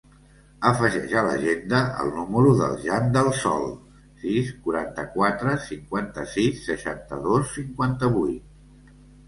[0.67, 3.69] Afegeix a l'agenda el número del Jan Del Sol:
[4.25, 9.01] sis, quaranta-quatre, cinquanta-sis, seixanta-dos, cinquanta-vuit.